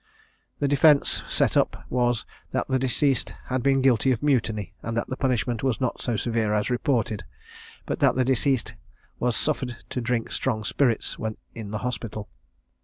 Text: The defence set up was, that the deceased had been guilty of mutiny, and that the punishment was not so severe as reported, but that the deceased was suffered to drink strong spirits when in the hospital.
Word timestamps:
The 0.57 0.67
defence 0.67 1.21
set 1.27 1.55
up 1.55 1.85
was, 1.87 2.25
that 2.53 2.67
the 2.67 2.79
deceased 2.79 3.35
had 3.49 3.61
been 3.61 3.83
guilty 3.83 4.11
of 4.11 4.23
mutiny, 4.23 4.73
and 4.81 4.97
that 4.97 5.09
the 5.09 5.15
punishment 5.15 5.61
was 5.61 5.79
not 5.79 6.01
so 6.01 6.17
severe 6.17 6.55
as 6.55 6.71
reported, 6.71 7.23
but 7.85 7.99
that 7.99 8.15
the 8.15 8.25
deceased 8.25 8.73
was 9.19 9.35
suffered 9.37 9.83
to 9.91 10.01
drink 10.01 10.31
strong 10.31 10.63
spirits 10.63 11.19
when 11.19 11.37
in 11.53 11.69
the 11.69 11.77
hospital. 11.85 12.29